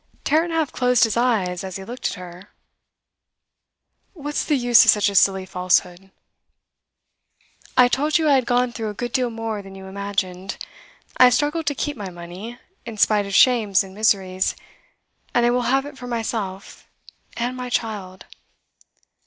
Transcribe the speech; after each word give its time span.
Tarrant 0.23 0.51
half 0.51 0.71
closed 0.71 1.03
his 1.03 1.15
eyes 1.15 1.63
as 1.63 1.75
he 1.75 1.83
looked 1.83 2.07
at 2.07 2.13
her. 2.15 2.49
'What's 4.13 4.43
the 4.43 4.57
use 4.57 4.83
of 4.83 4.89
such 4.89 5.09
a 5.09 5.13
silly 5.13 5.45
falsehood?' 5.45 6.09
'I 7.77 7.87
told 7.89 8.17
you 8.17 8.27
I 8.27 8.33
had 8.33 8.47
gone 8.47 8.71
through 8.71 8.89
a 8.89 8.95
good 8.95 9.11
deal 9.11 9.29
more 9.29 9.61
than 9.61 9.75
you 9.75 9.85
imagined. 9.85 10.57
I 11.17 11.25
have 11.25 11.35
struggled 11.35 11.67
to 11.67 11.75
keep 11.75 11.95
my 11.97 12.09
money, 12.09 12.57
in 12.83 12.97
spite 12.97 13.27
of 13.27 13.35
shames 13.35 13.83
and 13.83 13.93
miseries, 13.93 14.55
and 15.35 15.45
I 15.45 15.51
will 15.51 15.61
have 15.69 15.85
it 15.85 15.99
for 15.99 16.07
myself 16.07 16.87
and 17.37 17.55
my 17.55 17.69
child! 17.69 18.25